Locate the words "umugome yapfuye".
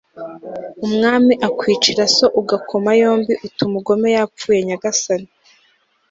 3.67-4.59